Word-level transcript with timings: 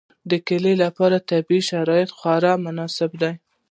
د 0.29 0.31
کلیو 0.47 0.81
لپاره 0.83 1.25
طبیعي 1.29 1.61
شرایط 1.69 2.09
خورا 2.17 2.53
مناسب 2.65 3.11
دي. 3.21 3.31